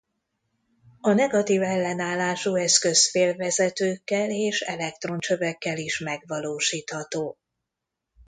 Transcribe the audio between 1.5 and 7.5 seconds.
ellenállású eszköz félvezetőkkel és elektroncsövekkel is megvalósítható.